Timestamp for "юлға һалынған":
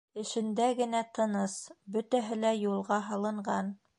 2.65-3.73